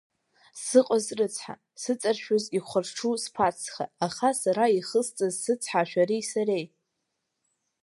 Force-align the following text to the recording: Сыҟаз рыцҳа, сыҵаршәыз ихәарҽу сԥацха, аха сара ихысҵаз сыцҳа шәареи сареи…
Сыҟаз 0.63 1.05
рыцҳа, 1.17 1.55
сыҵаршәыз 1.81 2.43
ихәарҽу 2.57 3.13
сԥацха, 3.23 3.85
аха 4.05 4.29
сара 4.41 4.65
ихысҵаз 4.77 5.33
сыцҳа 5.43 5.89
шәареи 5.89 6.23
сареи… 6.31 6.65